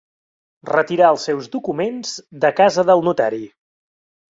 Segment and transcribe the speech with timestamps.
[0.69, 2.17] Retirar els seus documents
[2.47, 3.47] de casa del notari.